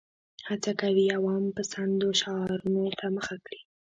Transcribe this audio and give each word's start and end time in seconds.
هڅه 0.47 0.71
کوي 0.81 1.05
عوام 1.17 1.43
پسندو 1.57 2.07
شعارونو 2.21 2.83
ته 2.99 3.05
مخه 3.15 3.35
کړي. 3.45 3.59